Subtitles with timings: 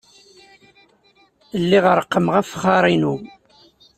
[1.61, 3.15] Lliɣ reqqmeɣ afexxar-inu.